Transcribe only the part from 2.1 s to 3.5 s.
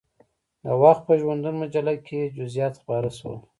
یې جزئیات خپاره شول.